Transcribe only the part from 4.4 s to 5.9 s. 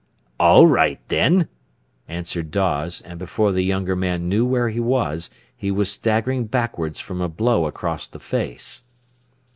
where he was, he